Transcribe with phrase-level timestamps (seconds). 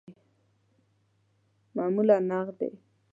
[1.75, 2.69] معمولاً نغدی